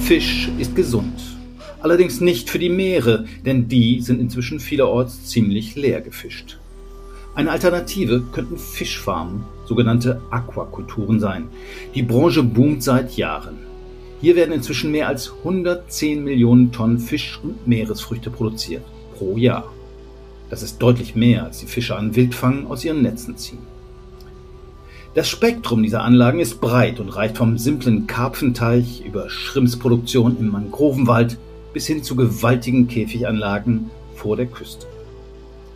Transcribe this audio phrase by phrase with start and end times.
[0.00, 1.20] Fisch ist gesund.
[1.80, 6.58] Allerdings nicht für die Meere, denn die sind inzwischen vielerorts ziemlich leer gefischt.
[7.34, 11.48] Eine Alternative könnten Fischfarmen, sogenannte Aquakulturen sein.
[11.94, 13.58] Die Branche boomt seit Jahren.
[14.20, 18.82] Hier werden inzwischen mehr als 110 Millionen Tonnen Fisch und Meeresfrüchte produziert
[19.16, 19.72] pro Jahr.
[20.50, 23.79] Das ist deutlich mehr, als die Fischer an Wildfang aus ihren Netzen ziehen.
[25.12, 31.36] Das Spektrum dieser Anlagen ist breit und reicht vom simplen Karpfenteich über Schrimpsproduktion im Mangrovenwald
[31.72, 34.86] bis hin zu gewaltigen Käfiganlagen vor der Küste.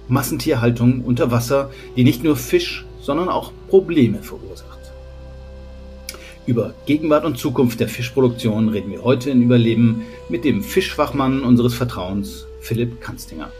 [0.07, 4.79] Massentierhaltung unter Wasser, die nicht nur Fisch, sondern auch Probleme verursacht.
[6.46, 11.74] Über Gegenwart und Zukunft der Fischproduktion reden wir heute in Überleben mit dem Fischfachmann unseres
[11.74, 13.51] Vertrauens, Philipp Kanstinger.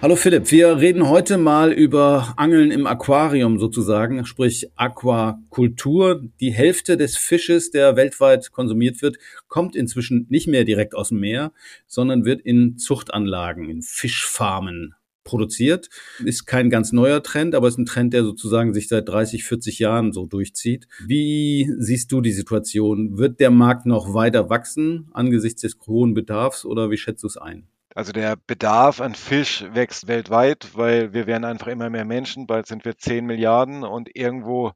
[0.00, 6.22] Hallo Philipp, wir reden heute mal über Angeln im Aquarium sozusagen, sprich Aquakultur.
[6.38, 9.16] Die Hälfte des Fisches, der weltweit konsumiert wird,
[9.48, 11.52] kommt inzwischen nicht mehr direkt aus dem Meer,
[11.88, 15.90] sondern wird in Zuchtanlagen, in Fischfarmen produziert.
[16.24, 19.80] Ist kein ganz neuer Trend, aber ist ein Trend, der sozusagen sich seit 30, 40
[19.80, 20.86] Jahren so durchzieht.
[21.04, 23.18] Wie siehst du die Situation?
[23.18, 27.36] Wird der Markt noch weiter wachsen angesichts des hohen Bedarfs oder wie schätzt du es
[27.36, 27.66] ein?
[27.98, 32.46] Also der Bedarf an Fisch wächst weltweit, weil wir werden einfach immer mehr Menschen.
[32.46, 34.70] Bald sind wir 10 Milliarden und irgendwo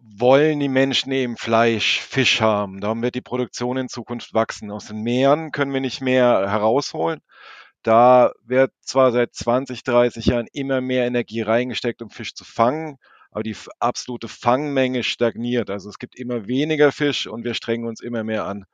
[0.00, 2.80] wollen die Menschen eben Fleisch, Fisch haben.
[2.80, 4.70] Darum wird die Produktion in Zukunft wachsen.
[4.70, 7.20] Aus den Meeren können wir nicht mehr herausholen.
[7.82, 12.96] Da wird zwar seit 20, 30 Jahren immer mehr Energie reingesteckt, um Fisch zu fangen,
[13.30, 15.68] aber die absolute Fangmenge stagniert.
[15.68, 18.64] Also es gibt immer weniger Fisch und wir strengen uns immer mehr an.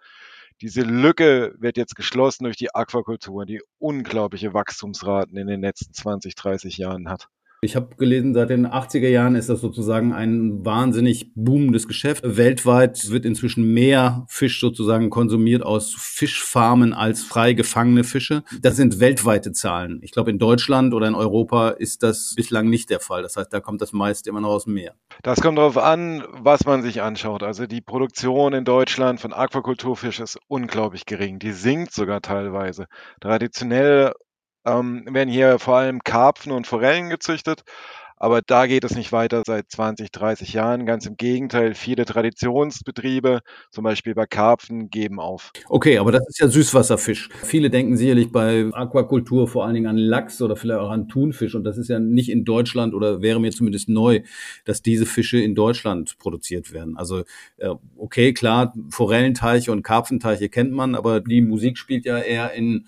[0.60, 6.34] Diese Lücke wird jetzt geschlossen durch die Aquakultur, die unglaubliche Wachstumsraten in den letzten 20,
[6.34, 7.28] 30 Jahren hat.
[7.60, 12.22] Ich habe gelesen, seit den 80er Jahren ist das sozusagen ein wahnsinnig boomendes Geschäft.
[12.24, 18.44] Weltweit wird inzwischen mehr Fisch sozusagen konsumiert aus Fischfarmen als frei gefangene Fische.
[18.62, 19.98] Das sind weltweite Zahlen.
[20.04, 23.22] Ich glaube, in Deutschland oder in Europa ist das bislang nicht der Fall.
[23.22, 24.94] Das heißt, da kommt das meiste immer noch aus dem Meer.
[25.24, 27.42] Das kommt darauf an, was man sich anschaut.
[27.42, 31.40] Also die Produktion in Deutschland von Aquakulturfisch ist unglaublich gering.
[31.40, 32.86] Die sinkt sogar teilweise.
[33.20, 34.12] Traditionell
[34.68, 37.64] ähm, werden hier vor allem Karpfen und Forellen gezüchtet.
[38.20, 40.86] Aber da geht es nicht weiter seit 20, 30 Jahren.
[40.86, 43.40] Ganz im Gegenteil, viele Traditionsbetriebe,
[43.70, 45.52] zum Beispiel bei Karpfen, geben auf.
[45.68, 47.28] Okay, aber das ist ja Süßwasserfisch.
[47.44, 51.54] Viele denken sicherlich bei Aquakultur vor allen Dingen an Lachs oder vielleicht auch an Thunfisch.
[51.54, 54.22] Und das ist ja nicht in Deutschland oder wäre mir zumindest neu,
[54.64, 56.96] dass diese Fische in Deutschland produziert werden.
[56.96, 57.22] Also,
[57.58, 62.86] äh, okay, klar, Forellenteiche und Karpfenteiche kennt man, aber die Musik spielt ja eher in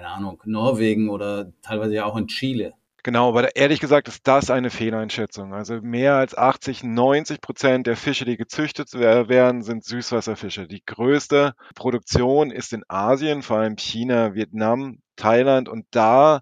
[0.00, 2.72] keine Ahnung, Norwegen oder teilweise ja auch in Chile.
[3.02, 5.52] Genau, aber ehrlich gesagt ist das eine Fehleinschätzung.
[5.52, 10.66] Also mehr als 80, 90 Prozent der Fische, die gezüchtet werden, sind Süßwasserfische.
[10.66, 16.40] Die größte Produktion ist in Asien, vor allem China, Vietnam, Thailand und da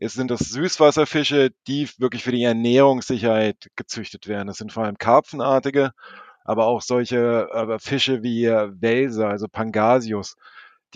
[0.00, 4.48] sind das Süßwasserfische, die wirklich für die Ernährungssicherheit gezüchtet werden.
[4.48, 5.92] Das sind vor allem Karpfenartige,
[6.44, 10.34] aber auch solche äh, Fische wie Welse, also Pangasius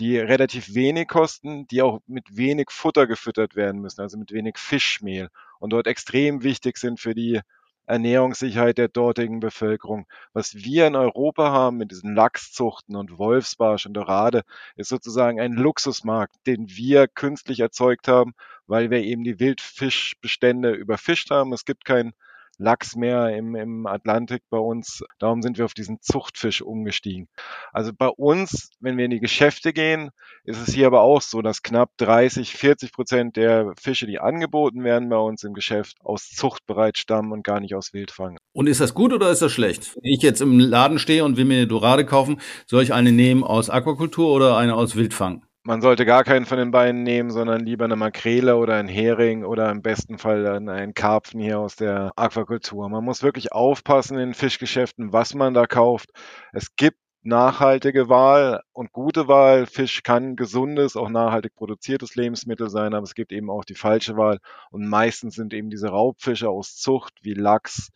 [0.01, 4.57] die relativ wenig kosten, die auch mit wenig Futter gefüttert werden müssen, also mit wenig
[4.57, 5.29] Fischmehl
[5.59, 7.39] und dort extrem wichtig sind für die
[7.85, 10.07] Ernährungssicherheit der dortigen Bevölkerung.
[10.33, 14.41] Was wir in Europa haben mit diesen Lachszuchten und Wolfsbarsch und Dorade,
[14.75, 18.33] ist sozusagen ein Luxusmarkt, den wir künstlich erzeugt haben,
[18.65, 21.53] weil wir eben die Wildfischbestände überfischt haben.
[21.53, 22.13] Es gibt kein
[22.57, 25.03] Lachsmeer im, im Atlantik bei uns.
[25.19, 27.27] Darum sind wir auf diesen Zuchtfisch umgestiegen.
[27.73, 30.09] Also bei uns, wenn wir in die Geschäfte gehen,
[30.43, 34.83] ist es hier aber auch so, dass knapp 30, 40 Prozent der Fische, die angeboten
[34.83, 38.37] werden bei uns im Geschäft, aus Zuchtbereit stammen und gar nicht aus Wildfang.
[38.53, 39.95] Und ist das gut oder ist das schlecht?
[39.95, 43.11] Wenn ich jetzt im Laden stehe und will mir eine Dorade kaufen, soll ich eine
[43.11, 45.45] nehmen aus Aquakultur oder eine aus Wildfang?
[45.63, 49.43] Man sollte gar keinen von den beiden nehmen, sondern lieber eine Makrele oder ein Hering
[49.45, 52.89] oder im besten Fall dann einen Karpfen hier aus der Aquakultur.
[52.89, 56.09] Man muss wirklich aufpassen in Fischgeschäften, was man da kauft.
[56.51, 59.67] Es gibt nachhaltige Wahl und gute Wahl.
[59.67, 64.17] Fisch kann gesundes, auch nachhaltig produziertes Lebensmittel sein, aber es gibt eben auch die falsche
[64.17, 64.39] Wahl.
[64.71, 67.91] Und meistens sind eben diese Raubfische aus Zucht wie Lachs,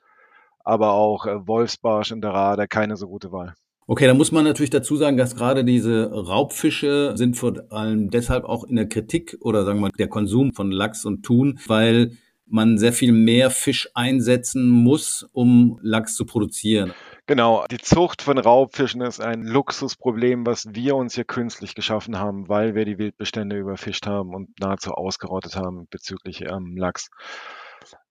[0.63, 3.56] aber auch äh, Wolfsbarsch und Dorade keine so gute Wahl.
[3.87, 8.43] Okay, da muss man natürlich dazu sagen, dass gerade diese Raubfische sind vor allem deshalb
[8.45, 12.17] auch in der Kritik oder sagen wir mal der Konsum von Lachs und Thun, weil
[12.47, 16.93] man sehr viel mehr Fisch einsetzen muss, um Lachs zu produzieren.
[17.27, 22.49] Genau, die Zucht von Raubfischen ist ein Luxusproblem, was wir uns hier künstlich geschaffen haben,
[22.49, 27.09] weil wir die Wildbestände überfischt haben und nahezu ausgerottet haben bezüglich ähm, Lachs.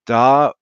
[0.05, 0.55] Da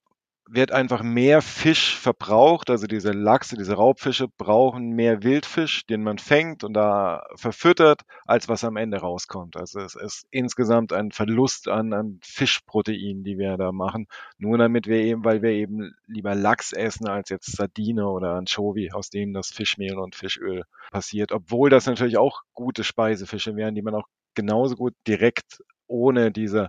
[0.49, 2.71] wird einfach mehr Fisch verbraucht.
[2.71, 8.49] Also diese Lachse, diese Raubfische brauchen mehr Wildfisch, den man fängt und da verfüttert, als
[8.49, 9.57] was am Ende rauskommt.
[9.57, 14.07] Also es ist insgesamt ein Verlust an, an Fischprotein, die wir da machen.
[14.39, 18.91] Nur damit wir eben, weil wir eben lieber Lachs essen als jetzt Sardine oder Anchovy,
[18.93, 21.33] aus denen das Fischmehl und Fischöl passiert.
[21.33, 26.69] Obwohl das natürlich auch gute Speisefische wären, die man auch genauso gut direkt ohne diese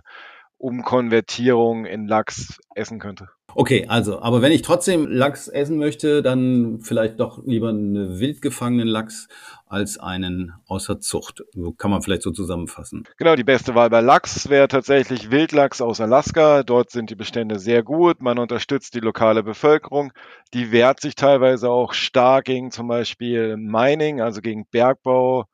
[0.64, 3.28] Umkonvertierung in Lachs essen könnte.
[3.56, 8.42] Okay, also, aber wenn ich trotzdem Lachs essen möchte, dann vielleicht doch lieber einen wild
[8.42, 9.28] gefangenen Lachs
[9.68, 11.44] als einen außer Zucht.
[11.52, 13.04] So kann man vielleicht so zusammenfassen.
[13.16, 16.64] Genau, die beste Wahl bei Lachs wäre tatsächlich Wildlachs aus Alaska.
[16.64, 18.20] Dort sind die Bestände sehr gut.
[18.20, 20.12] Man unterstützt die lokale Bevölkerung.
[20.52, 25.44] Die wehrt sich teilweise auch stark gegen zum Beispiel Mining, also gegen Bergbau,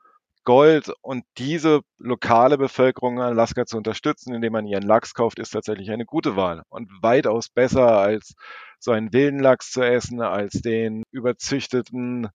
[0.45, 5.51] Gold und diese lokale Bevölkerung in Alaska zu unterstützen, indem man ihren Lachs kauft, ist
[5.51, 8.35] tatsächlich eine gute Wahl und weitaus besser als
[8.79, 12.29] so einen wilden Lachs zu essen, als den überzüchteten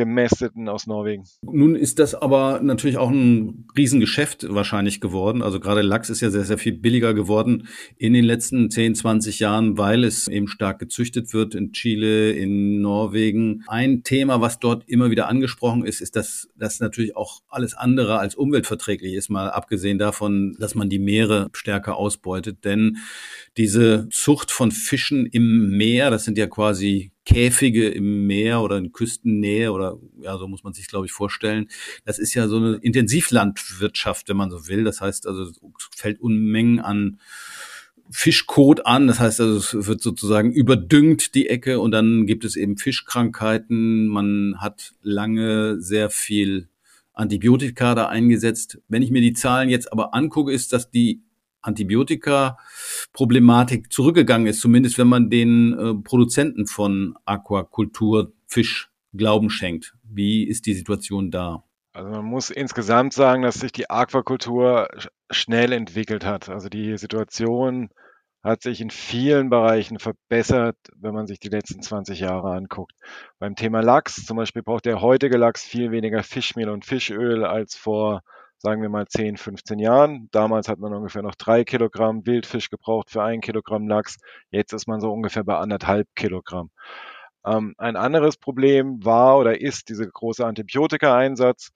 [0.00, 1.24] gemästeten aus Norwegen.
[1.42, 5.42] Nun ist das aber natürlich auch ein Riesengeschäft wahrscheinlich geworden.
[5.42, 7.68] Also gerade Lachs ist ja sehr, sehr viel billiger geworden
[7.98, 12.80] in den letzten 10, 20 Jahren, weil es eben stark gezüchtet wird in Chile, in
[12.80, 13.62] Norwegen.
[13.66, 18.18] Ein Thema, was dort immer wieder angesprochen ist, ist, dass das natürlich auch alles andere
[18.18, 22.64] als umweltverträglich ist, mal abgesehen davon, dass man die Meere stärker ausbeutet.
[22.64, 22.96] Denn
[23.58, 28.92] diese Zucht von Fischen im Meer, das sind ja quasi Käfige im Meer oder in
[28.92, 31.68] Küstennähe oder ja, so muss man sich, glaube ich, vorstellen.
[32.04, 34.82] Das ist ja so eine Intensivlandwirtschaft, wenn man so will.
[34.82, 35.60] Das heißt also, es
[35.94, 37.20] fällt Unmengen an
[38.10, 39.06] Fischkot an.
[39.06, 44.08] Das heißt also, es wird sozusagen überdüngt, die Ecke, und dann gibt es eben Fischkrankheiten.
[44.08, 46.68] Man hat lange sehr viel
[47.12, 48.78] Antibiotika da eingesetzt.
[48.88, 51.22] Wenn ich mir die Zahlen jetzt aber angucke, ist, dass die
[51.62, 59.96] Antibiotika-Problematik zurückgegangen ist, zumindest wenn man den äh, Produzenten von Aquakultur Fisch Glauben schenkt.
[60.04, 61.64] Wie ist die Situation da?
[61.92, 64.88] Also man muss insgesamt sagen, dass sich die Aquakultur
[65.30, 66.48] schnell entwickelt hat.
[66.48, 67.90] Also die Situation
[68.42, 72.94] hat sich in vielen Bereichen verbessert, wenn man sich die letzten 20 Jahre anguckt.
[73.38, 77.76] Beim Thema Lachs zum Beispiel braucht der heutige Lachs viel weniger Fischmehl und Fischöl als
[77.76, 78.22] vor
[78.62, 80.28] sagen wir mal 10, 15 Jahren.
[80.32, 84.18] Damals hat man ungefähr noch drei Kilogramm Wildfisch gebraucht für ein Kilogramm Lachs.
[84.50, 86.70] Jetzt ist man so ungefähr bei anderthalb Kilogramm.
[87.46, 91.70] Ähm, ein anderes Problem war oder ist dieser große Antibiotika-Einsatz.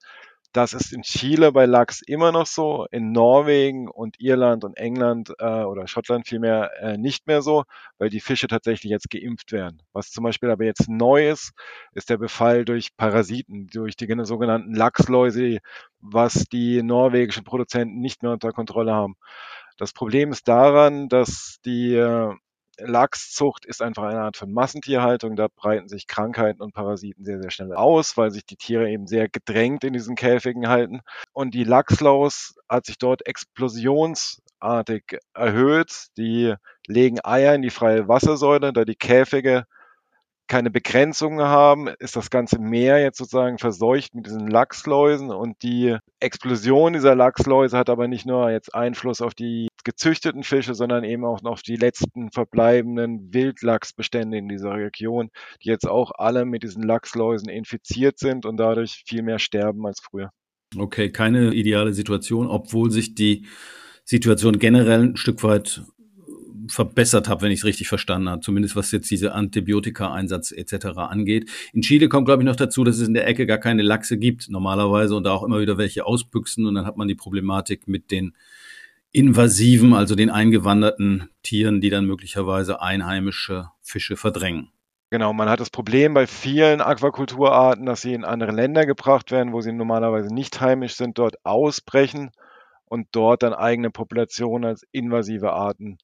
[0.55, 5.33] Das ist in Chile bei Lachs immer noch so, in Norwegen und Irland und England
[5.37, 7.65] äh, oder Schottland vielmehr äh, nicht mehr so,
[7.97, 9.81] weil die Fische tatsächlich jetzt geimpft werden.
[9.91, 11.51] Was zum Beispiel aber jetzt neu ist,
[11.91, 15.57] ist der Befall durch Parasiten, durch die sogenannten Lachsläuse,
[15.99, 19.17] was die norwegischen Produzenten nicht mehr unter Kontrolle haben.
[19.77, 22.33] Das Problem ist daran, dass die äh,
[22.79, 25.35] Lachszucht ist einfach eine Art von Massentierhaltung.
[25.35, 29.07] Da breiten sich Krankheiten und Parasiten sehr, sehr schnell aus, weil sich die Tiere eben
[29.07, 31.01] sehr gedrängt in diesen Käfigen halten.
[31.33, 36.07] Und die Lachslaus hat sich dort explosionsartig erhöht.
[36.17, 36.53] Die
[36.87, 39.65] legen Eier in die freie Wassersäule, da die Käfige
[40.47, 45.97] keine Begrenzungen haben, ist das ganze Meer jetzt sozusagen verseucht mit diesen Lachsläusen und die
[46.19, 51.25] Explosion dieser Lachsläuse hat aber nicht nur jetzt Einfluss auf die gezüchteten Fische, sondern eben
[51.25, 55.29] auch auf die letzten verbleibenden Wildlachsbestände in dieser Region,
[55.63, 59.99] die jetzt auch alle mit diesen Lachsläusen infiziert sind und dadurch viel mehr sterben als
[60.01, 60.31] früher.
[60.77, 63.45] Okay, keine ideale Situation, obwohl sich die
[64.03, 65.81] Situation generell ein Stück weit
[66.69, 70.97] verbessert habe, wenn ich es richtig verstanden habe, zumindest was jetzt diese Antibiotika-Einsatz etc.
[70.97, 71.49] angeht.
[71.73, 74.17] In Chile kommt, glaube ich, noch dazu, dass es in der Ecke gar keine Lachse
[74.17, 77.87] gibt normalerweise und da auch immer wieder welche ausbüchsen und dann hat man die Problematik
[77.87, 78.33] mit den
[79.11, 84.71] invasiven, also den eingewanderten Tieren, die dann möglicherweise einheimische Fische verdrängen.
[85.09, 89.53] Genau, man hat das Problem bei vielen Aquakulturarten, dass sie in andere Länder gebracht werden,
[89.53, 92.31] wo sie normalerweise nicht heimisch sind, dort ausbrechen
[92.85, 95.97] und dort dann eigene Populationen als invasive Arten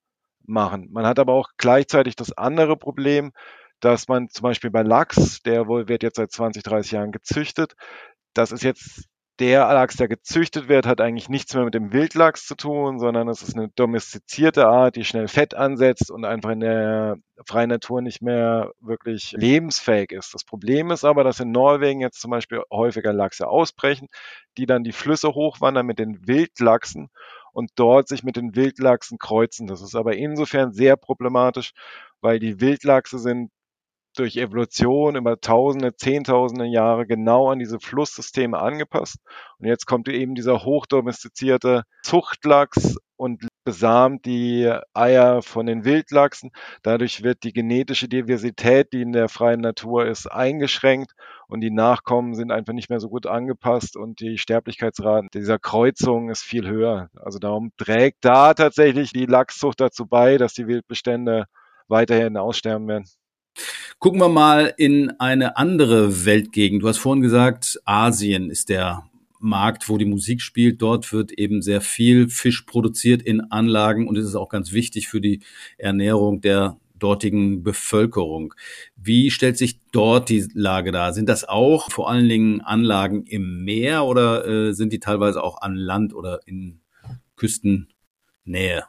[0.46, 0.90] machen.
[0.92, 3.32] Man hat aber auch gleichzeitig das andere Problem,
[3.80, 7.74] dass man zum Beispiel bei Lachs, der wohl wird jetzt seit 20, 30 Jahren gezüchtet,
[8.34, 12.46] das ist jetzt der Lachs, der gezüchtet wird, hat eigentlich nichts mehr mit dem Wildlachs
[12.46, 16.60] zu tun, sondern es ist eine domestizierte Art, die schnell Fett ansetzt und einfach in
[16.60, 17.18] der
[17.48, 20.36] freien Natur nicht mehr wirklich lebensfähig ist.
[20.36, 24.10] Das Problem ist aber, dass in Norwegen jetzt zum Beispiel häufiger Lachse ausbrechen,
[24.58, 27.10] die dann die Flüsse hochwandern mit den Wildlachsen
[27.54, 29.68] und dort sich mit den Wildlachsen kreuzen.
[29.68, 31.72] Das ist aber insofern sehr problematisch,
[32.22, 33.52] weil die Wildlachse sind
[34.16, 39.18] durch Evolution über Tausende, Zehntausende Jahre genau an diese Flusssysteme angepasst.
[39.58, 46.52] Und jetzt kommt eben dieser hochdomestizierte Zuchtlachs und besamt die Eier von den Wildlachsen.
[46.84, 51.12] Dadurch wird die genetische Diversität, die in der freien Natur ist, eingeschränkt
[51.48, 56.30] und die Nachkommen sind einfach nicht mehr so gut angepasst und die Sterblichkeitsrate dieser Kreuzung
[56.30, 57.10] ist viel höher.
[57.16, 61.46] Also darum trägt da tatsächlich die Lachszucht dazu bei, dass die Wildbestände
[61.88, 63.06] weiterhin aussterben werden.
[64.00, 66.82] Gucken wir mal in eine andere Weltgegend.
[66.82, 69.04] Du hast vorhin gesagt, Asien ist der
[69.42, 70.82] Markt, wo die Musik spielt.
[70.82, 75.08] Dort wird eben sehr viel Fisch produziert in Anlagen und es ist auch ganz wichtig
[75.08, 75.42] für die
[75.78, 78.54] Ernährung der dortigen Bevölkerung.
[78.96, 81.14] Wie stellt sich dort die Lage dar?
[81.14, 85.62] Sind das auch vor allen Dingen Anlagen im Meer oder äh, sind die teilweise auch
[85.62, 86.82] an Land oder in
[87.36, 88.86] Küstennähe?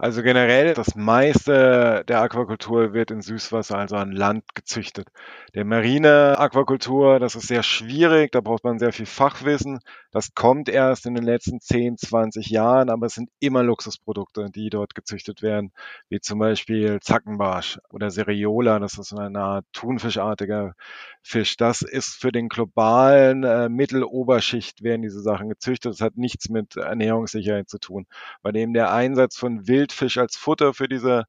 [0.00, 5.08] Also generell, das meiste der Aquakultur wird in Süßwasser, also an Land gezüchtet.
[5.54, 9.80] Der marine Aquakultur, das ist sehr schwierig, da braucht man sehr viel Fachwissen.
[10.12, 14.70] Das kommt erst in den letzten 10, 20 Jahren, aber es sind immer Luxusprodukte, die
[14.70, 15.72] dort gezüchtet werden,
[16.08, 20.74] wie zum Beispiel Zackenbarsch oder Seriola, das ist eine Art Thunfischartiger
[21.22, 21.56] Fisch.
[21.56, 25.92] Das ist für den globalen äh, Mitteloberschicht werden diese Sachen gezüchtet.
[25.92, 28.06] Das hat nichts mit Ernährungssicherheit zu tun,
[28.42, 31.24] weil eben der Einsatz von Wildfisch als Futter für diese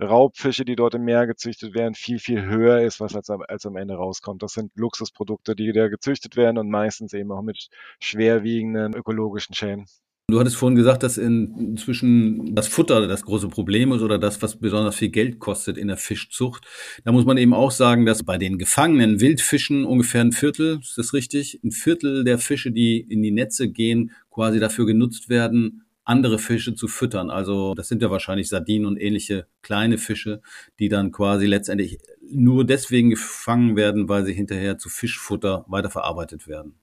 [0.00, 3.76] Raubfische, die dort im Meer gezüchtet werden, viel, viel höher ist, was als, als am
[3.76, 4.42] Ende rauskommt.
[4.42, 7.68] Das sind Luxusprodukte, die da gezüchtet werden und meistens eben auch mit
[8.00, 9.86] schwerwiegenden ökologischen Schäden.
[10.28, 14.56] Du hattest vorhin gesagt, dass inzwischen das Futter das große Problem ist oder das, was
[14.58, 16.64] besonders viel Geld kostet in der Fischzucht.
[17.04, 20.96] Da muss man eben auch sagen, dass bei den gefangenen Wildfischen ungefähr ein Viertel, ist
[20.96, 21.60] das richtig?
[21.62, 26.74] Ein Viertel der Fische, die in die Netze gehen, quasi dafür genutzt werden, andere Fische
[26.74, 27.30] zu füttern.
[27.30, 30.42] Also das sind ja wahrscheinlich Sardinen und ähnliche kleine Fische,
[30.78, 36.78] die dann quasi letztendlich nur deswegen gefangen werden, weil sie hinterher zu Fischfutter weiterverarbeitet werden.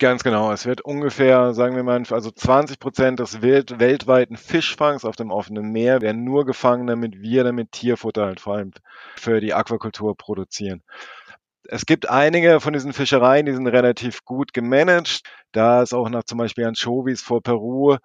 [0.00, 0.50] Ganz genau.
[0.50, 5.30] Es wird ungefähr, sagen wir mal, also 20 Prozent des Welt, weltweiten Fischfangs auf dem
[5.30, 8.72] offenen Meer werden nur gefangen, damit wir damit Tierfutter halt vor allem
[9.14, 10.82] für die Aquakultur produzieren.
[11.68, 15.22] Es gibt einige von diesen Fischereien, die sind relativ gut gemanagt.
[15.52, 17.96] Da ist auch nach zum Beispiel Anchovies vor Peru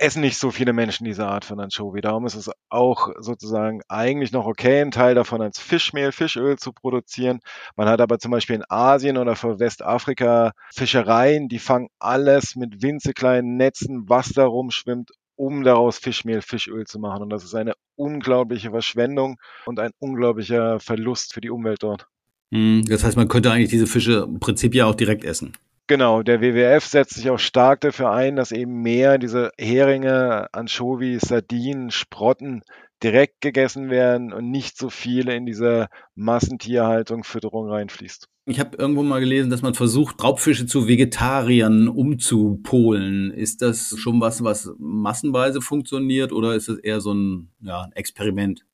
[0.00, 2.00] essen nicht so viele Menschen diese Art von Anchovy.
[2.00, 6.72] Darum ist es auch sozusagen eigentlich noch okay, einen Teil davon als Fischmehl, Fischöl zu
[6.72, 7.40] produzieren.
[7.76, 12.82] Man hat aber zum Beispiel in Asien oder für Westafrika Fischereien, die fangen alles mit
[12.82, 17.22] winzig kleinen Netzen, was da rumschwimmt, um daraus Fischmehl, Fischöl zu machen.
[17.22, 22.06] Und das ist eine unglaubliche Verschwendung und ein unglaublicher Verlust für die Umwelt dort.
[22.52, 25.52] Hm, das heißt, man könnte eigentlich diese Fische im Prinzip ja auch direkt essen.
[25.90, 31.22] Genau, der WWF setzt sich auch stark dafür ein, dass eben mehr diese Heringe, Anchovies,
[31.22, 32.62] Sardinen, Sprotten
[33.02, 38.28] direkt gegessen werden und nicht so viele in diese Massentierhaltung, Fütterung reinfließt.
[38.46, 43.32] Ich habe irgendwo mal gelesen, dass man versucht, Raubfische zu Vegetariern umzupolen.
[43.32, 47.92] Ist das schon was, was massenweise funktioniert oder ist das eher so ein, ja, ein
[47.94, 48.64] Experiment?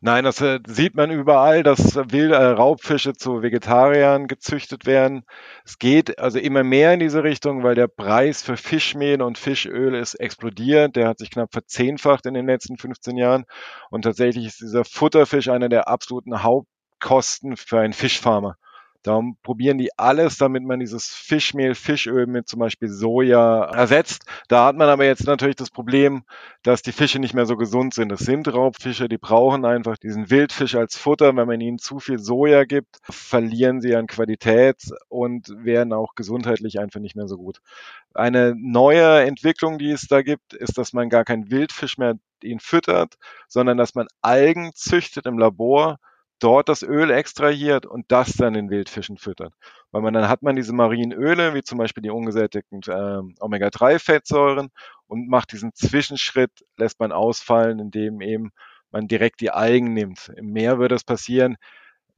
[0.00, 5.24] Nein, das äh, sieht man überall, dass wilde äh, Raubfische zu Vegetariern gezüchtet werden.
[5.64, 9.94] Es geht also immer mehr in diese Richtung, weil der Preis für Fischmehl und Fischöl
[9.94, 10.96] ist explodiert.
[10.96, 13.44] Der hat sich knapp verzehnfacht in den letzten 15 Jahren.
[13.90, 18.56] Und tatsächlich ist dieser Futterfisch einer der absoluten Hauptkosten für einen Fischfarmer.
[19.04, 24.24] Darum probieren die alles, damit man dieses Fischmehl, Fischöl mit zum Beispiel Soja ersetzt.
[24.48, 26.24] Da hat man aber jetzt natürlich das Problem,
[26.62, 28.08] dass die Fische nicht mehr so gesund sind.
[28.08, 31.36] Das sind Raubfische, die brauchen einfach diesen Wildfisch als Futter.
[31.36, 36.80] Wenn man ihnen zu viel Soja gibt, verlieren sie an Qualität und werden auch gesundheitlich
[36.80, 37.58] einfach nicht mehr so gut.
[38.14, 42.58] Eine neue Entwicklung, die es da gibt, ist, dass man gar keinen Wildfisch mehr ihn
[42.58, 43.16] füttert,
[43.48, 45.98] sondern dass man Algen züchtet im Labor
[46.44, 49.54] dort das Öl extrahiert und das dann den Wildfischen füttert.
[49.90, 54.68] Weil man dann hat man diese marinen Öle, wie zum Beispiel die ungesättigten äh, Omega-3-Fettsäuren
[55.06, 58.50] und macht diesen Zwischenschritt, lässt man ausfallen, indem eben
[58.90, 60.30] man direkt die Algen nimmt.
[60.36, 61.56] Im Meer würde das passieren,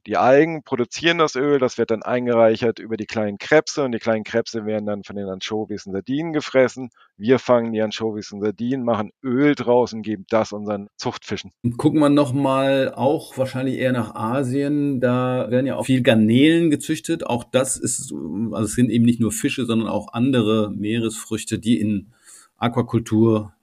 [0.07, 3.99] die Algen produzieren das Öl, das wird dann eingereichert über die kleinen Krebse und die
[3.99, 6.91] kleinen Krebse werden dann von den Anchovies und Sardinen gefressen.
[7.17, 11.51] Wir fangen die Anchovies und Sardinen, machen Öl draus und geben das unseren Zuchtfischen.
[11.75, 15.01] Gucken wir nochmal auch wahrscheinlich eher nach Asien.
[15.01, 17.27] Da werden ja auch viel Garnelen gezüchtet.
[17.27, 21.81] Auch das ist, also es sind eben nicht nur Fische, sondern auch andere Meeresfrüchte, die
[21.81, 22.13] in
[22.55, 23.53] Aquakultur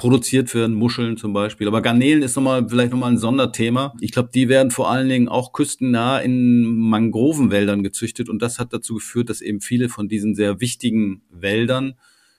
[0.00, 1.68] produziert werden, Muscheln zum Beispiel.
[1.68, 3.94] Aber Garnelen ist nochmal, vielleicht nochmal ein Sonderthema.
[4.00, 8.72] Ich glaube, die werden vor allen Dingen auch küstennah in Mangrovenwäldern gezüchtet und das hat
[8.72, 11.96] dazu geführt, dass eben viele von diesen sehr wichtigen Wäldern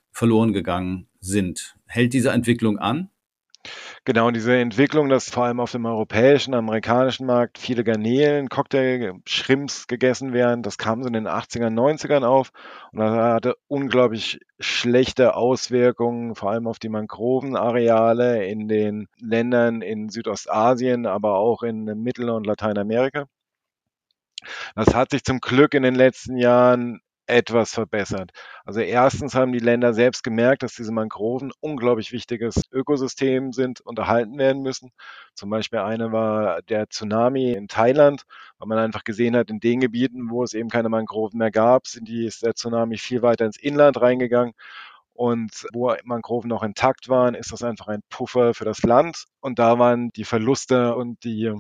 [0.10, 1.76] verloren gegangen sind.
[1.86, 3.11] Hält diese Entwicklung an?
[4.04, 9.86] Genau, diese Entwicklung, dass vor allem auf dem europäischen, amerikanischen Markt viele Garnelen, Cocktail, Shrimps
[9.86, 12.52] gegessen werden, das kam so in den 80ern, 90ern auf
[12.92, 20.10] und das hatte unglaublich schlechte Auswirkungen, vor allem auf die Mangrovenareale in den Ländern in
[20.10, 23.28] Südostasien, aber auch in Mittel- und Lateinamerika.
[24.76, 28.32] Das hat sich zum Glück in den letzten Jahren etwas verbessert.
[28.66, 34.00] Also erstens haben die Länder selbst gemerkt, dass diese Mangroven unglaublich wichtiges Ökosystem sind und
[34.00, 34.92] erhalten werden müssen.
[35.34, 38.24] Zum Beispiel eine war der Tsunami in Thailand,
[38.58, 41.88] weil man einfach gesehen hat, in den Gebieten, wo es eben keine Mangroven mehr gab,
[41.88, 44.54] sind die, ist der Tsunami viel weiter ins Inland reingegangen.
[45.14, 49.26] Und wo Mangroven noch intakt waren, ist das einfach ein Puffer für das Land.
[49.40, 51.54] Und da waren die Verluste und die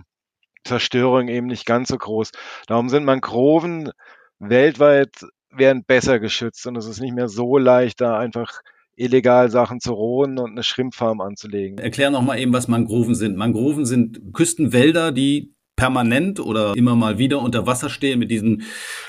[0.63, 2.32] Zerstörung eben nicht ganz so groß.
[2.68, 3.91] Darum sind Mangroven
[4.39, 8.62] weltweit werden besser geschützt und es ist nicht mehr so leicht, da einfach
[8.96, 11.77] illegal Sachen zu rohen und eine Schrimpfarm anzulegen.
[11.77, 13.38] Erklär noch mal eben, was Mangroven sind.
[13.38, 18.63] Mangroven sind Küstenwälder, die permanent oder immer mal wieder unter Wasser stehen mit diesen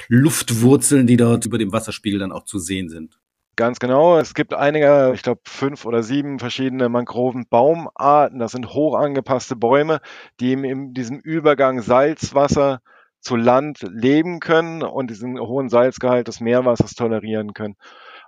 [0.08, 3.18] Luftwurzeln, die dort über dem Wasserspiegel dann auch zu sehen sind.
[3.56, 4.16] Ganz genau.
[4.18, 8.38] Es gibt einige, ich glaube fünf oder sieben verschiedene Mangrovenbaumarten.
[8.38, 10.00] Das sind hoch angepasste Bäume,
[10.40, 12.80] die in diesem Übergang Salzwasser
[13.22, 17.76] zu Land leben können und diesen hohen Salzgehalt des Meerwassers tolerieren können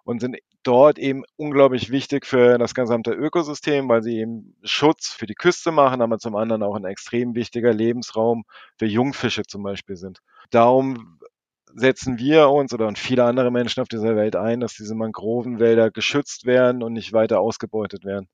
[0.04, 5.26] und sind dort eben unglaublich wichtig für das gesamte Ökosystem, weil sie eben Schutz für
[5.26, 8.44] die Küste machen, aber zum anderen auch ein extrem wichtiger Lebensraum
[8.78, 10.20] für Jungfische zum Beispiel sind.
[10.50, 11.18] Darum
[11.74, 15.90] setzen wir uns oder und viele andere Menschen auf dieser Welt ein, dass diese Mangrovenwälder
[15.90, 18.28] geschützt werden und nicht weiter ausgebeutet werden.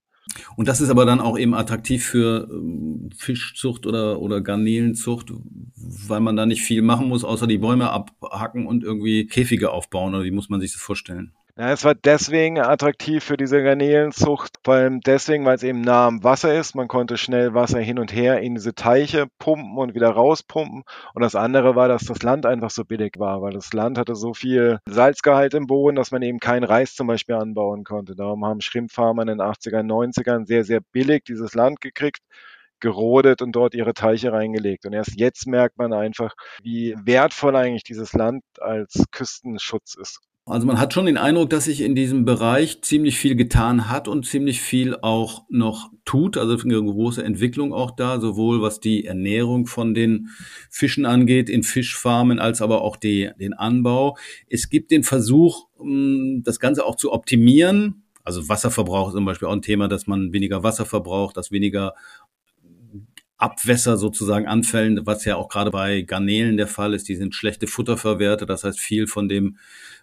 [0.56, 5.32] Und das ist aber dann auch eben attraktiv für ähm, Fischzucht oder, oder Garnelenzucht,
[5.74, 10.14] weil man da nicht viel machen muss, außer die Bäume abhacken und irgendwie Käfige aufbauen.
[10.14, 11.32] Oder wie muss man sich das vorstellen?
[11.60, 16.06] Ja, es war deswegen attraktiv für diese Garnelenzucht, vor allem deswegen, weil es eben nah
[16.06, 16.74] am Wasser ist.
[16.74, 20.84] Man konnte schnell Wasser hin und her in diese Teiche pumpen und wieder rauspumpen.
[21.12, 24.14] Und das andere war, dass das Land einfach so billig war, weil das Land hatte
[24.14, 28.16] so viel Salzgehalt im Boden, dass man eben kein Reis zum Beispiel anbauen konnte.
[28.16, 32.20] Darum haben Schrimpfarmer in den 80er, 90ern sehr, sehr billig dieses Land gekriegt
[32.80, 34.86] gerodet und dort ihre Teiche reingelegt.
[34.86, 40.20] Und erst jetzt merkt man einfach, wie wertvoll eigentlich dieses Land als Küstenschutz ist.
[40.50, 44.08] Also man hat schon den Eindruck, dass sich in diesem Bereich ziemlich viel getan hat
[44.08, 46.36] und ziemlich viel auch noch tut.
[46.36, 50.30] Also eine große Entwicklung auch da, sowohl was die Ernährung von den
[50.68, 54.16] Fischen angeht, in Fischfarmen, als aber auch die, den Anbau.
[54.48, 55.68] Es gibt den Versuch,
[56.42, 58.02] das Ganze auch zu optimieren.
[58.24, 61.94] Also Wasserverbrauch ist zum Beispiel auch ein Thema, dass man weniger Wasser verbraucht, dass weniger
[63.40, 67.08] Abwässer sozusagen anfällen, was ja auch gerade bei Garnelen der Fall ist.
[67.08, 68.46] Die sind schlechte Futterverwerter.
[68.46, 69.56] Das heißt, viel von dem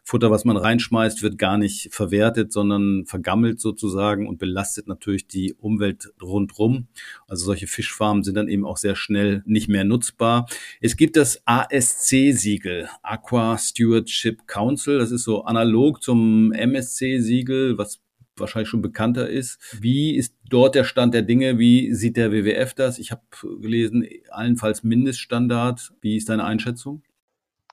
[0.04, 5.54] Futter, was man reinschmeißt, wird gar nicht verwertet, sondern vergammelt sozusagen und belastet natürlich die
[5.54, 6.88] Umwelt rundrum.
[7.28, 10.48] Also solche Fischfarmen sind dann eben auch sehr schnell nicht mehr nutzbar.
[10.82, 14.98] Es gibt das ASC-Siegel, Aqua Stewardship Council.
[14.98, 18.00] Das ist so analog zum MSC-Siegel, was
[18.40, 19.60] wahrscheinlich schon bekannter ist.
[19.82, 21.60] Wie ist dort der Stand der Dinge?
[21.60, 23.00] Wie sieht der WWF das?
[23.00, 23.22] Ich habe
[23.62, 25.94] gelesen, allenfalls Mindeststandard.
[26.02, 27.04] Wie ist deine Einschätzung?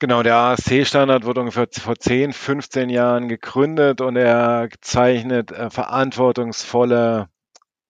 [0.00, 7.29] Genau, der ASC-Standard wurde ungefähr vor 10, 15 Jahren gegründet und er zeichnet äh, verantwortungsvolle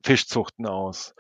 [0.02, 1.14] Fischzuchten aus.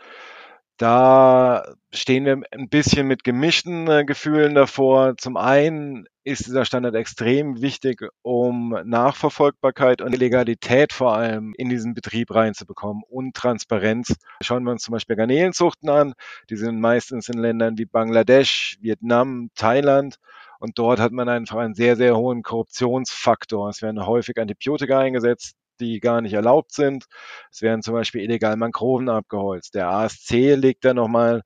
[0.76, 5.16] Da stehen wir ein bisschen mit gemischten äh, Gefühlen davor.
[5.16, 11.94] Zum einen ist dieser Standard extrem wichtig, um Nachverfolgbarkeit und Legalität vor allem in diesen
[11.94, 14.16] Betrieb reinzubekommen und Transparenz.
[14.42, 16.14] Schauen wir uns zum Beispiel Garnelenzuchten an.
[16.50, 20.16] Die sind meistens in Ländern wie Bangladesch, Vietnam, Thailand.
[20.58, 23.68] Und dort hat man einfach einen sehr, sehr hohen Korruptionsfaktor.
[23.68, 27.06] Es werden häufig Antibiotika eingesetzt, die gar nicht erlaubt sind.
[27.50, 29.74] Es werden zum Beispiel illegal Mangroven abgeholzt.
[29.74, 31.42] Der ASC legt da nochmal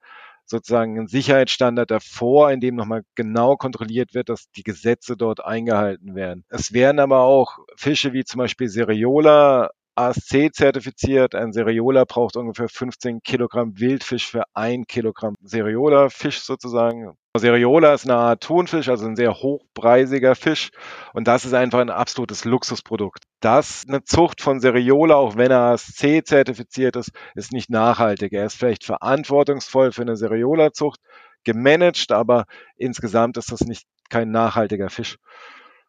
[0.47, 6.14] sozusagen einen Sicherheitsstandard davor, in dem nochmal genau kontrolliert wird, dass die Gesetze dort eingehalten
[6.14, 6.45] werden.
[6.49, 11.35] Es werden aber auch Fische wie zum Beispiel Seriola ASC zertifiziert.
[11.35, 17.17] Ein Seriola braucht ungefähr 15 Kilogramm Wildfisch für ein Kilogramm Seriola-Fisch sozusagen.
[17.38, 20.70] Seriola ist eine Art Thunfisch, also ein sehr hochpreisiger Fisch.
[21.12, 23.24] Und das ist einfach ein absolutes Luxusprodukt.
[23.40, 28.33] Das, eine Zucht von Seriola, auch wenn er ASC zertifiziert ist, ist nicht nachhaltig.
[28.33, 31.01] Er ist vielleicht verantwortungsvoll für eine Seriola-Zucht,
[31.44, 32.44] gemanagt, aber
[32.77, 35.16] insgesamt ist das nicht kein nachhaltiger Fisch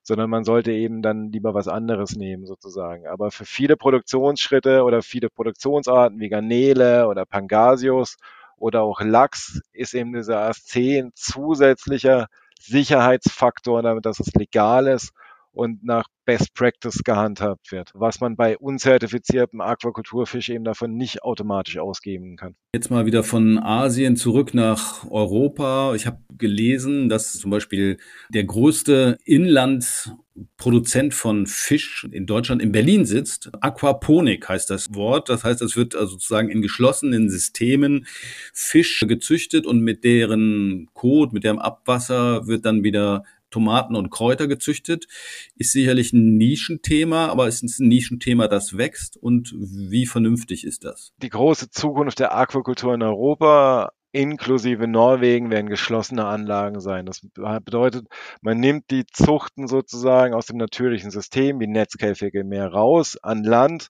[0.09, 3.05] sondern man sollte eben dann lieber was anderes nehmen sozusagen.
[3.05, 8.17] Aber für viele Produktionsschritte oder viele Produktionsarten wie Garnele oder Pangasius
[8.59, 12.27] oder auch Lachs ist eben dieser ASC ein zusätzlicher
[12.59, 15.13] Sicherheitsfaktor, damit dass es legal ist
[15.51, 21.79] und nach Best Practice gehandhabt wird, was man bei unzertifiziertem Aquakulturfisch eben davon nicht automatisch
[21.79, 22.55] ausgeben kann.
[22.75, 25.95] Jetzt mal wieder von Asien zurück nach Europa.
[25.95, 27.97] Ich habe gelesen, dass zum Beispiel
[28.31, 33.49] der größte Inlandproduzent von Fisch in Deutschland in Berlin sitzt.
[33.61, 35.29] Aquaponik heißt das Wort.
[35.29, 38.05] Das heißt, es wird also sozusagen in geschlossenen Systemen
[38.53, 44.47] Fisch gezüchtet und mit deren Kot, mit deren Abwasser wird dann wieder Tomaten und Kräuter
[44.47, 45.07] gezüchtet.
[45.55, 49.17] Ist sicherlich ein Nischenthema, aber es ist ein Nischenthema, das wächst.
[49.17, 51.13] Und wie vernünftig ist das?
[51.17, 57.05] Die große Zukunft der Aquakultur in Europa inklusive Norwegen werden geschlossene Anlagen sein.
[57.05, 57.21] Das
[57.63, 58.07] bedeutet,
[58.41, 63.89] man nimmt die Zuchten sozusagen aus dem natürlichen System, wie Netzkäfige mehr raus, an Land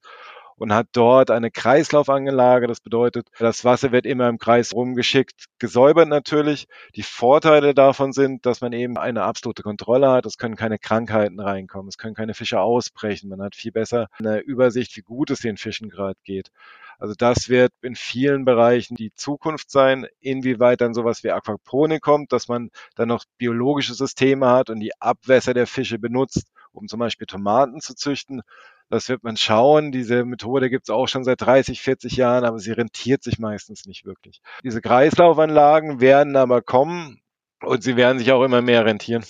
[0.60, 2.68] und hat dort eine Kreislaufanlage.
[2.68, 6.68] Das bedeutet, das Wasser wird immer im Kreis rumgeschickt, gesäubert natürlich.
[6.96, 10.26] Die Vorteile davon sind, dass man eben eine absolute Kontrolle hat.
[10.26, 13.30] Es können keine Krankheiten reinkommen, es können keine Fische ausbrechen.
[13.30, 16.52] Man hat viel besser eine Übersicht, wie gut es den Fischen gerade geht.
[17.00, 20.06] Also das wird in vielen Bereichen die Zukunft sein.
[20.20, 24.92] Inwieweit dann sowas wie Aquaponik kommt, dass man dann noch biologische Systeme hat und die
[25.00, 28.42] Abwässer der Fische benutzt, um zum Beispiel Tomaten zu züchten
[28.90, 29.92] das wird man schauen.
[29.92, 33.86] Diese Methode gibt es auch schon seit 30, 40 Jahren, aber sie rentiert sich meistens
[33.86, 34.42] nicht wirklich.
[34.64, 37.22] Diese Kreislaufanlagen werden aber kommen
[37.62, 39.24] und sie werden sich auch immer mehr rentieren.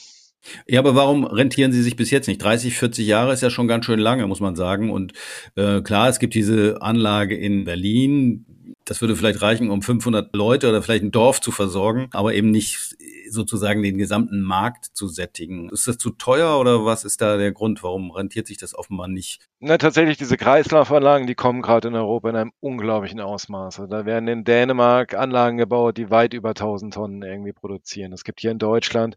[0.67, 2.41] Ja, aber warum rentieren sie sich bis jetzt nicht?
[2.41, 4.89] 30, 40 Jahre ist ja schon ganz schön lange, muss man sagen.
[4.89, 5.13] Und
[5.55, 8.45] äh, klar, es gibt diese Anlage in Berlin.
[8.85, 12.51] Das würde vielleicht reichen, um 500 Leute oder vielleicht ein Dorf zu versorgen, aber eben
[12.51, 12.95] nicht
[13.31, 15.69] sozusagen den gesamten Markt zu sättigen.
[15.69, 17.83] Ist das zu teuer oder was ist da der Grund?
[17.83, 19.47] Warum rentiert sich das offenbar nicht?
[19.59, 23.81] Na, tatsächlich, diese Kreislaufanlagen, die kommen gerade in Europa in einem unglaublichen Ausmaß.
[23.89, 28.13] Da werden in Dänemark Anlagen gebaut, die weit über 1000 Tonnen irgendwie produzieren.
[28.13, 29.15] Es gibt hier in Deutschland,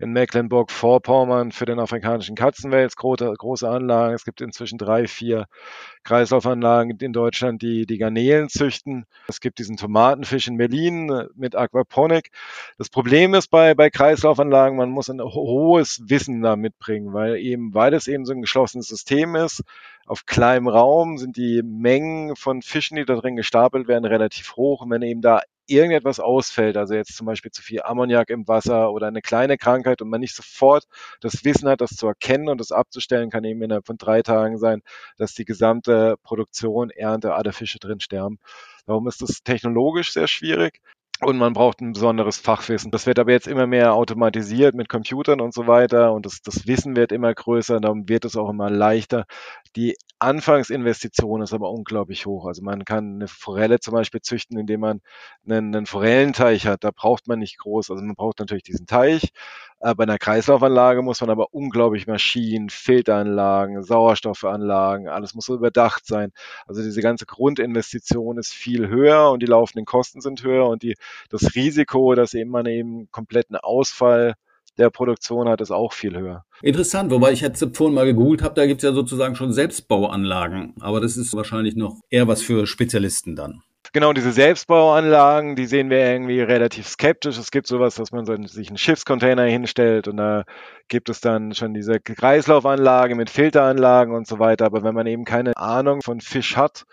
[0.00, 4.14] in Mecklenburg-Vorpommern für den afrikanischen Katzenwels große, große Anlagen.
[4.14, 5.46] Es gibt inzwischen drei, vier
[6.04, 9.06] Kreislaufanlagen in Deutschland, die die Garnelen züchten.
[9.26, 12.30] Es gibt diesen Tomatenfisch in Berlin mit Aquaponik.
[12.78, 17.74] Das Problem ist bei, bei Kreislaufanlagen, man muss ein hohes Wissen da mitbringen, weil eben,
[17.74, 19.62] weil es eben so ein geschlossenes System ist,
[20.06, 24.82] auf kleinem Raum sind die Mengen von Fischen, die da drin gestapelt werden, relativ hoch.
[24.82, 28.92] Und wenn eben da irgendetwas ausfällt, also jetzt zum Beispiel zu viel Ammoniak im Wasser
[28.92, 30.84] oder eine kleine Krankheit und man nicht sofort
[31.20, 34.58] das Wissen hat, das zu erkennen und das abzustellen, kann eben innerhalb von drei Tagen
[34.58, 34.82] sein,
[35.16, 38.38] dass die gesamte Produktion, Ernte, alle Fische drin sterben.
[38.86, 40.80] Darum ist das technologisch sehr schwierig
[41.20, 42.90] und man braucht ein besonderes Fachwissen.
[42.90, 46.66] Das wird aber jetzt immer mehr automatisiert mit Computern und so weiter und das, das
[46.66, 49.24] Wissen wird immer größer, darum wird es auch immer leichter.
[49.76, 52.46] Die Anfangsinvestition ist aber unglaublich hoch.
[52.46, 55.00] Also man kann eine Forelle zum Beispiel züchten, indem man
[55.46, 56.84] einen, einen Forellenteich hat.
[56.84, 57.90] Da braucht man nicht groß.
[57.90, 59.32] Also man braucht natürlich diesen Teich.
[59.84, 66.06] Äh, bei einer Kreislaufanlage muss man aber unglaublich Maschinen, Filteranlagen, Sauerstoffanlagen, alles muss so überdacht
[66.06, 66.32] sein.
[66.66, 70.94] Also diese ganze Grundinvestition ist viel höher und die laufenden Kosten sind höher und die,
[71.28, 74.36] das Risiko, dass eben man eben kompletten Ausfall
[74.78, 76.46] der Produktion hat, ist auch viel höher.
[76.62, 80.76] Interessant, wobei ich jetzt vorhin mal gegoogelt habe, da gibt es ja sozusagen schon Selbstbauanlagen,
[80.80, 83.62] aber das ist wahrscheinlich noch eher was für Spezialisten dann.
[83.94, 87.38] Genau, diese Selbstbauanlagen, die sehen wir irgendwie relativ skeptisch.
[87.38, 90.42] Es gibt sowas, dass man so sich einen Schiffscontainer hinstellt und da
[90.88, 94.66] gibt es dann schon diese Kreislaufanlage mit Filteranlagen und so weiter.
[94.66, 96.86] Aber wenn man eben keine Ahnung von Fisch hat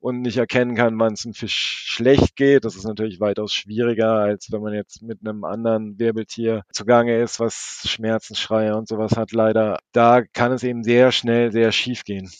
[0.00, 2.64] und nicht erkennen kann, wann es einem Fisch schlecht geht.
[2.64, 7.40] Das ist natürlich weitaus schwieriger, als wenn man jetzt mit einem anderen Wirbeltier zugange ist,
[7.40, 9.80] was Schmerzensschreie und sowas hat leider.
[9.92, 12.30] Da kann es eben sehr schnell sehr schief gehen.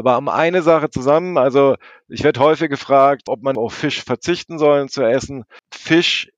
[0.00, 1.76] Aber um eine Sache zusammen, also
[2.08, 5.44] ich werde häufig gefragt, ob man auf Fisch verzichten soll zu essen.
[5.70, 6.30] Fisch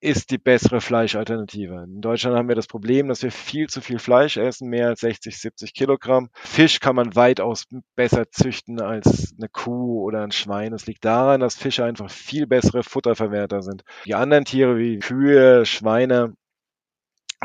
[0.00, 1.84] ist die bessere Fleischalternative.
[1.84, 5.02] In Deutschland haben wir das Problem, dass wir viel zu viel Fleisch essen, mehr als
[5.02, 6.30] 60, 70 Kilogramm.
[6.34, 10.72] Fisch kann man weitaus besser züchten als eine Kuh oder ein Schwein.
[10.72, 13.84] Es liegt daran, dass Fische einfach viel bessere Futterverwerter sind.
[14.04, 16.34] Die anderen Tiere wie Kühe, Schweine,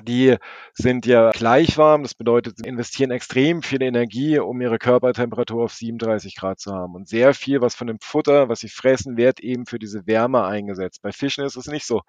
[0.04, 0.38] die
[0.74, 2.04] sind ja gleich warm.
[2.04, 6.96] Das bedeutet, sie investieren extrem viel Energie, um ihre Körpertemperatur auf 37 Grad zu haben.
[6.96, 10.46] Und sehr viel, was von dem Futter, was sie fressen, wird eben für diese Wärme
[10.46, 11.02] eingesetzt.
[11.02, 12.02] Bei Fischen ist es nicht so.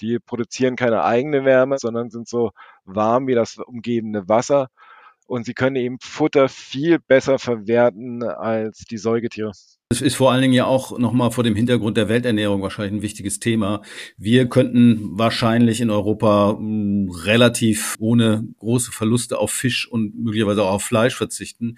[0.00, 2.52] Die produzieren keine eigene Wärme, sondern sind so
[2.84, 4.68] warm wie das umgebende Wasser.
[5.28, 9.52] Und sie können eben Futter viel besser verwerten als die Säugetiere.
[9.90, 13.02] Es ist vor allen Dingen ja auch nochmal vor dem Hintergrund der Welternährung wahrscheinlich ein
[13.02, 13.82] wichtiges Thema.
[14.16, 20.82] Wir könnten wahrscheinlich in Europa relativ ohne große Verluste auf Fisch und möglicherweise auch auf
[20.82, 21.76] Fleisch verzichten.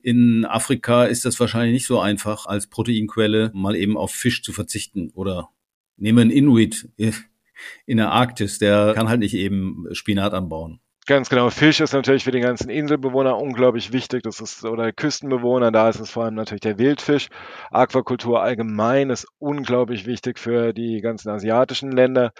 [0.00, 4.52] In Afrika ist das wahrscheinlich nicht so einfach, als Proteinquelle mal eben auf Fisch zu
[4.52, 5.10] verzichten.
[5.14, 5.48] Oder
[5.96, 10.80] nehmen Inuit in der Arktis, der kann halt nicht eben Spinat anbauen.
[11.06, 11.50] Ganz genau.
[11.50, 14.22] Fisch ist natürlich für die ganzen Inselbewohner unglaublich wichtig.
[14.22, 17.28] Das ist, oder Küstenbewohner, da ist es vor allem natürlich der Wildfisch.
[17.70, 22.32] Aquakultur allgemein ist unglaublich wichtig für die ganzen asiatischen Länder.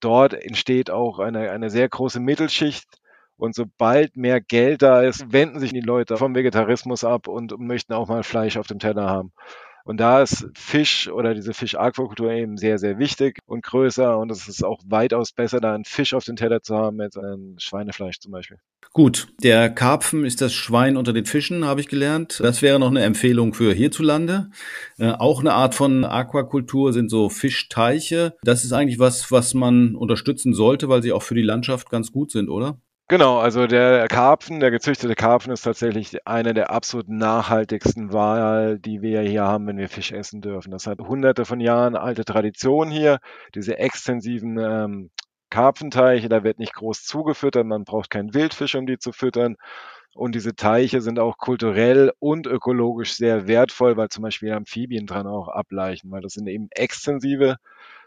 [0.00, 2.86] Dort entsteht auch eine, eine sehr große Mittelschicht.
[3.36, 7.92] Und sobald mehr Geld da ist, wenden sich die Leute vom Vegetarismus ab und möchten
[7.94, 9.32] auch mal Fleisch auf dem Teller haben.
[9.84, 14.18] Und da ist Fisch oder diese Fisch-Aquakultur eben sehr, sehr wichtig und größer.
[14.18, 17.16] Und es ist auch weitaus besser, da einen Fisch auf dem Teller zu haben, als
[17.16, 18.58] ein Schweinefleisch zum Beispiel.
[18.92, 22.40] Gut, der Karpfen ist das Schwein unter den Fischen, habe ich gelernt.
[22.42, 24.50] Das wäre noch eine Empfehlung für hierzulande.
[24.98, 28.34] Äh, auch eine Art von Aquakultur sind so Fischteiche.
[28.42, 32.10] Das ist eigentlich was, was man unterstützen sollte, weil sie auch für die Landschaft ganz
[32.10, 32.80] gut sind, oder?
[33.10, 39.02] Genau, also der Karpfen, der gezüchtete Karpfen ist tatsächlich eine der absolut nachhaltigsten Wahl, die
[39.02, 40.70] wir hier haben, wenn wir Fisch essen dürfen.
[40.70, 43.18] Das hat hunderte von Jahren alte Tradition hier,
[43.56, 45.10] diese extensiven ähm,
[45.50, 49.56] Karpfenteiche, da wird nicht groß zugefüttert, man braucht keinen Wildfisch, um die zu füttern.
[50.14, 55.26] Und diese Teiche sind auch kulturell und ökologisch sehr wertvoll, weil zum Beispiel Amphibien dran
[55.26, 57.56] auch ableichen, weil das sind eben extensive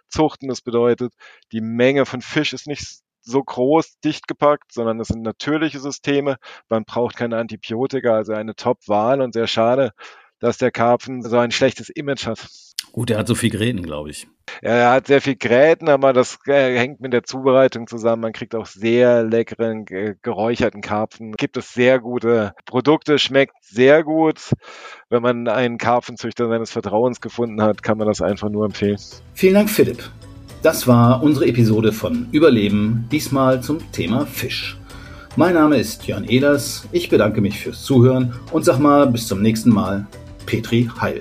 [0.07, 0.47] Zuchten.
[0.47, 1.13] Das bedeutet,
[1.51, 6.37] die Menge von Fisch ist nicht so groß dicht gepackt, sondern es sind natürliche Systeme.
[6.69, 9.91] Man braucht keine Antibiotika, also eine Top-Wahl und sehr schade,
[10.39, 12.49] dass der Karpfen so ein schlechtes Image hat.
[12.91, 14.27] Gut, er hat so viel Gräten, glaube ich.
[14.61, 18.21] Ja, er hat sehr viel Gräten, aber das äh, hängt mit der Zubereitung zusammen.
[18.21, 21.31] Man kriegt auch sehr leckeren, geräucherten Karpfen.
[21.31, 24.53] Gibt es sehr gute Produkte, schmeckt sehr gut.
[25.09, 28.99] Wenn man einen Karpfenzüchter seines Vertrauens gefunden hat, kann man das einfach nur empfehlen.
[29.33, 30.11] Vielen Dank, Philipp.
[30.63, 34.77] Das war unsere Episode von Überleben, diesmal zum Thema Fisch.
[35.35, 39.41] Mein Name ist Jörn Ehlers, ich bedanke mich fürs Zuhören und sag mal bis zum
[39.41, 40.07] nächsten Mal,
[40.45, 41.19] Petri Heil.